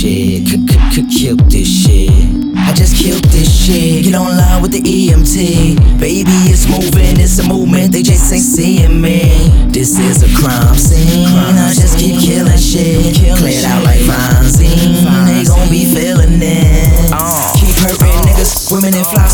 shit. 0.00 0.44
just 0.44 1.10
-c 1.10 1.50
this 1.50 1.68
shit. 1.68 2.10
I 2.56 2.72
just 2.72 2.96
killed 2.96 3.24
this 3.24 3.48
shit. 3.48 4.04
Get 4.04 4.14
online 4.14 4.62
with 4.62 4.72
the 4.72 4.80
EMT. 4.80 5.76
Baby, 6.00 6.36
it's 6.52 6.66
moving, 6.68 7.20
it's 7.20 7.38
a 7.38 7.44
movement. 7.48 7.92
They 7.92 8.02
just 8.02 8.32
ain't 8.32 8.42
seeing 8.42 9.00
me. 9.00 9.20
This 9.68 9.98
is 9.98 10.22
a 10.22 10.30
crime 10.40 10.76
scene. 10.76 11.28
I 11.66 11.74
just 11.74 11.98
keep 11.98 12.16
killing 12.18 12.58
shit. 12.58 13.29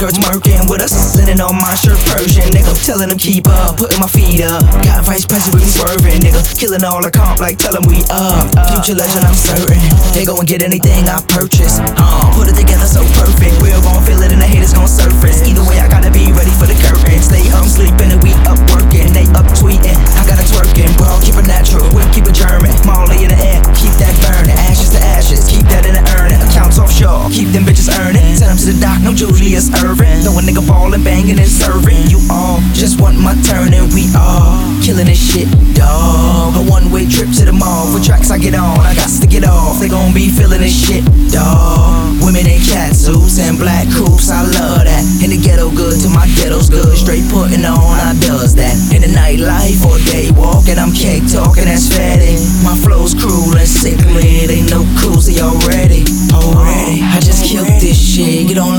Skirts 0.00 0.16
murking 0.24 0.64
with 0.64 0.80
us. 0.80 1.12
Linen 1.12 1.44
on 1.44 1.52
my 1.60 1.76
shirt 1.76 2.00
Persian. 2.08 2.48
Nigga, 2.56 2.72
telling 2.88 3.12
them 3.12 3.20
keep 3.20 3.44
up. 3.44 3.76
Putting 3.76 4.00
my 4.00 4.08
feet 4.08 4.40
up. 4.40 4.64
Got 4.80 5.04
vice 5.04 5.28
president 5.28 5.60
with 5.60 5.68
me 5.68 5.70
swerving. 5.76 6.24
Nigga, 6.24 6.40
killing 6.56 6.80
all 6.88 7.04
the 7.04 7.12
comp 7.12 7.36
like 7.36 7.60
tell 7.60 7.76
them 7.76 7.84
we 7.84 8.00
up. 8.08 8.48
Future 8.72 8.96
legend, 8.96 9.28
I'm 9.28 9.36
certain. 9.36 9.76
They 10.16 10.24
gon' 10.24 10.48
get 10.48 10.64
anything 10.64 11.04
I 11.04 11.20
purchase. 11.28 11.84
Uh, 12.00 12.24
put 12.32 12.48
it 12.48 12.56
together 12.56 12.88
so 12.88 13.04
perfect. 13.12 13.60
We're 13.60 13.76
gon' 13.84 14.00
feel 14.08 14.24
it 14.24 14.32
and 14.32 14.40
the 14.40 14.48
haters 14.48 14.72
gon' 14.72 14.88
surface. 14.88 15.44
Either 15.44 15.64
way, 15.68 15.76
I 15.76 15.88
gotta 15.92 16.08
be 16.08 16.32
ready 16.32 16.54
for 16.56 16.64
the 16.64 16.78
curtain. 16.80 17.20
Stay 17.20 17.44
home 17.52 17.68
sleeping 17.68 18.08
and 18.08 18.24
we 18.24 18.32
up 18.48 18.56
working. 18.72 19.12
They 19.12 19.28
up 19.36 19.44
tweeting. 19.60 20.00
I 20.16 20.24
gotta 20.24 20.48
twerking. 20.48 20.96
Bro, 20.96 21.20
keep 21.20 21.36
it 21.36 21.44
natural. 21.44 21.84
We 21.92 22.00
keep 22.16 22.24
it 22.24 22.32
German. 22.32 22.72
Molly 22.88 23.20
in 23.20 23.28
the 23.28 23.36
air. 23.36 23.60
Keep 23.76 24.00
that 24.00 24.16
burning. 24.24 24.56
Ashes 24.64 24.96
to 24.96 25.00
ashes. 25.12 25.44
Keep 25.44 25.68
that 25.68 25.84
in 25.84 25.92
the 25.92 26.04
urning. 26.16 26.40
Accounts 26.48 26.80
offshore. 26.80 27.28
Keep 27.28 27.52
them 27.52 27.68
bitches 27.68 27.92
earning. 28.00 28.40
Send 28.40 28.56
them 28.56 28.60
to 28.64 28.72
the 28.72 28.80
dock. 28.80 28.99
Julius 29.20 29.68
Erving. 29.84 30.24
Throw 30.24 30.38
a 30.38 30.40
nigga 30.40 30.66
ballin', 30.66 31.04
bangin', 31.04 31.38
and 31.38 31.46
serving. 31.46 32.08
You 32.08 32.24
all 32.32 32.56
just 32.72 33.02
want 33.02 33.20
my 33.20 33.36
turn 33.44 33.74
and 33.76 33.92
we 33.92 34.08
all 34.16 34.56
killing 34.80 35.12
this 35.12 35.20
shit, 35.20 35.44
dog. 35.76 36.56
A 36.56 36.64
one 36.64 36.90
way 36.90 37.04
trip 37.04 37.28
to 37.36 37.44
the 37.44 37.52
mall. 37.52 37.84
For 37.92 38.00
tracks 38.02 38.30
I 38.30 38.38
get 38.38 38.54
on. 38.54 38.80
I 38.80 38.94
got 38.94 39.10
to 39.20 39.26
get 39.26 39.44
off. 39.44 39.78
They 39.78 39.88
gon' 39.88 40.14
be 40.14 40.30
feeling 40.30 40.64
this 40.64 40.72
shit, 40.72 41.04
dog. 41.28 42.16
Women 42.24 42.48
in 42.48 42.64
cat 42.64 42.96
suits 42.96 43.38
and 43.38 43.58
black 43.58 43.92
coops. 43.92 44.30
I 44.30 44.40
love 44.40 44.88
that. 44.88 45.04
In 45.20 45.28
the 45.28 45.36
ghetto 45.36 45.68
good 45.68 46.00
to 46.00 46.08
my 46.08 46.24
ghetto's 46.40 46.70
good. 46.70 46.96
Straight 46.96 47.28
puttin' 47.28 47.66
on. 47.68 47.89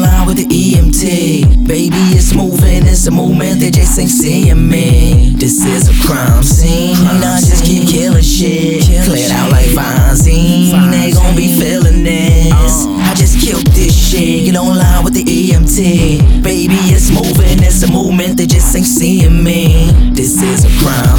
Online 0.01 0.25
with 0.25 0.37
the 0.37 0.45
EMT. 0.45 1.67
Baby, 1.67 2.01
it's 2.17 2.33
moving. 2.33 2.85
It's 2.87 3.05
a 3.07 3.11
movement. 3.11 3.59
They 3.59 3.71
just 3.71 3.97
ain't 3.99 4.09
seeing 4.09 4.67
me. 4.67 5.33
This 5.37 5.63
is 5.65 5.89
a 5.89 6.07
crime 6.07 6.43
scene. 6.43 6.95
I 6.95 7.39
just 7.39 7.65
keep 7.65 7.87
killing 7.87 8.21
shit. 8.21 8.83
Cleared 9.05 9.31
out 9.31 9.51
like 9.51 9.67
Fonzine. 9.67 10.91
They 10.91 11.11
gon' 11.11 11.35
be 11.35 11.47
feeling 11.59 12.03
this. 12.03 12.85
I 12.85 13.13
just 13.15 13.39
killed 13.39 13.67
this 13.67 13.93
shit. 13.93 14.45
Get 14.45 14.55
online 14.55 15.03
with 15.03 15.13
the 15.13 15.23
EMT. 15.23 16.43
Baby, 16.43 16.79
it's 16.89 17.11
moving. 17.11 17.61
It's 17.63 17.83
a 17.83 17.91
movement. 17.91 18.37
They 18.37 18.47
just 18.47 18.75
ain't 18.75 18.85
seeing 18.85 19.43
me. 19.43 19.91
This 20.13 20.41
is 20.41 20.65
a 20.65 20.71
crime 20.81 21.10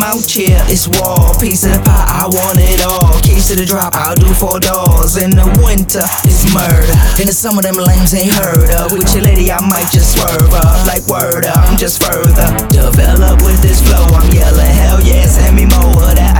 them 0.00 0.08
out. 0.08 0.24
It's 0.72 0.88
war. 0.88 1.34
Piece 1.36 1.64
of 1.64 1.76
the 1.76 1.82
pie. 1.84 2.08
I 2.08 2.24
want 2.24 2.58
it 2.60 2.80
all. 2.80 3.20
Keys 3.20 3.48
to 3.48 3.56
the 3.56 3.66
drop. 3.66 3.92
I'll 3.94 4.16
do 4.16 4.28
four 4.32 4.60
doors. 4.60 5.20
In 5.20 5.30
the 5.30 5.44
winter, 5.60 6.04
it's 6.24 6.48
murder. 6.54 6.96
In 7.20 7.28
the 7.28 7.36
summer, 7.36 7.60
them 7.60 7.76
lames 7.76 8.14
ain't 8.14 8.32
heard 8.32 8.70
of. 8.80 8.92
With 8.92 9.12
your 9.12 9.24
lady, 9.24 9.52
I 9.52 9.60
might 9.60 9.90
just 9.92 10.16
swerve 10.16 10.52
up. 10.54 10.86
Like 10.88 11.04
word 11.06 11.44
up. 11.44 11.68
I'm 11.68 11.76
just 11.76 12.00
further. 12.00 12.48
Develop 12.72 13.42
with 13.44 13.60
this 13.60 13.84
flow. 13.84 14.04
I'm 14.16 14.30
yelling, 14.32 14.72
hell 14.80 15.00
yeah. 15.04 15.26
Send 15.26 15.56
me 15.56 15.66
more 15.66 16.08
of 16.08 16.16
that 16.16 16.39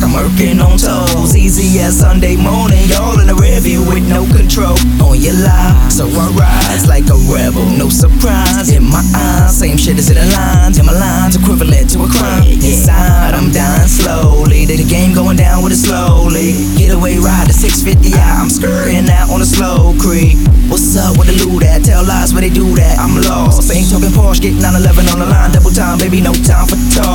like 0.00 0.08
I'm 0.08 0.14
working 0.16 0.60
on 0.60 0.78
toes. 0.78 1.36
Easy 1.36 1.80
as 1.80 1.98
Sunday 1.98 2.36
morning. 2.36 2.88
Y'all 2.88 3.18
in 3.20 3.26
the 3.26 3.34
review 3.34 3.84
with 3.84 4.06
no 4.08 4.24
control. 4.32 4.76
On 5.02 5.16
your 5.18 5.34
life. 5.34 5.92
So 5.92 6.06
I 6.06 6.30
rise 6.36 6.86
like 6.88 7.04
a 7.08 7.18
rebel. 7.28 7.64
No 7.76 7.88
surprise. 7.88 8.70
In 8.70 8.84
my 8.84 9.02
eyes. 9.14 9.58
Same 9.58 9.76
shit 9.76 9.98
as 9.98 10.08
in 10.08 10.16
the 10.16 10.26
lines. 10.36 10.78
In 10.78 10.86
my 10.86 10.92
lines 10.92 11.36
equivalent 11.36 11.90
to 11.92 12.04
a 12.04 12.08
crime. 12.08 12.44
Inside, 12.48 13.34
I'm 13.34 13.50
dying 13.50 13.88
slowly. 13.88 14.64
The 14.64 14.84
game 14.84 15.14
going 15.14 15.36
down 15.36 15.62
with 15.62 15.72
it 15.72 15.82
slowly. 15.82 16.54
Getaway 16.78 17.18
ride 17.18 17.48
to 17.48 17.52
650. 17.52 18.14
I'm 18.16 18.48
skirting 18.48 19.10
out 19.10 19.30
on 19.30 19.42
a 19.42 19.48
slow 19.48 19.92
creek. 19.98 20.38
What's 20.70 20.94
up 20.94 21.18
with 21.18 21.26
the 21.26 21.34
loot 21.42 21.66
at? 21.66 21.82
Tell 21.82 22.06
lies 22.06 22.32
where 22.32 22.46
they 22.46 22.50
do 22.50 22.62
that. 22.78 23.02
I'm 23.02 23.18
lost. 23.26 23.66
Ain't 23.74 23.90
talking 23.90 24.14
Porsche, 24.14 24.38
get 24.38 24.54
911 24.62 25.10
on 25.10 25.18
the 25.18 25.26
line. 25.26 25.50
Double 25.50 25.74
time, 25.74 25.98
baby, 25.98 26.22
no 26.22 26.30
time 26.46 26.70
for 26.70 26.78
talk. 26.94 27.09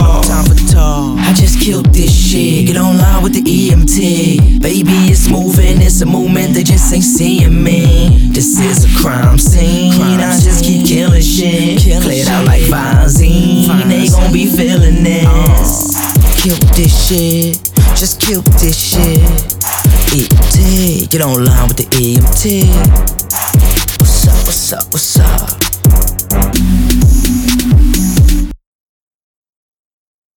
Baby, 3.95 5.07
it's 5.07 5.29
moving, 5.29 5.81
it's 5.81 6.01
a 6.01 6.05
movement. 6.05 6.53
They 6.53 6.63
just 6.63 6.93
ain't 6.93 7.01
seeing 7.01 7.63
me. 7.63 8.29
This 8.33 8.59
is 8.59 8.83
a 8.83 8.99
crime 8.99 9.39
scene. 9.39 10.19
I 10.19 10.37
just 10.37 10.65
keep 10.65 10.85
killing 10.85 11.21
shit. 11.21 12.03
Cleared 12.03 12.27
out 12.27 12.45
like 12.45 12.63
Fonzine. 12.63 13.87
They 13.87 14.09
gon' 14.09 14.33
be 14.33 14.47
feeling 14.47 15.01
this. 15.01 15.95
Killed 16.43 16.59
this 16.75 17.07
shit. 17.07 17.71
Just 17.95 18.19
killed 18.19 18.43
this 18.59 18.77
shit. 18.77 19.19
EMT. 20.11 21.09
Get 21.09 21.21
online 21.21 21.69
with 21.69 21.77
the 21.77 21.85
EMT. 21.85 22.67
What's 24.01 24.27
up, 24.27 24.45
what's 24.45 24.73
up, 24.73 24.83
what's 24.91 25.19
up? 25.19 25.64